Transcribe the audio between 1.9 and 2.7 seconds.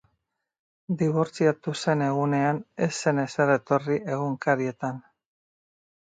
egunean